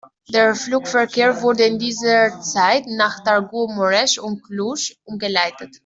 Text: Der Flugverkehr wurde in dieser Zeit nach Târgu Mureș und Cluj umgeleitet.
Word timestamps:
Der 0.33 0.55
Flugverkehr 0.55 1.43
wurde 1.43 1.61
in 1.65 1.77
dieser 1.77 2.41
Zeit 2.41 2.85
nach 2.87 3.23
Târgu 3.23 3.67
Mureș 3.71 4.17
und 4.17 4.41
Cluj 4.43 4.95
umgeleitet. 5.03 5.77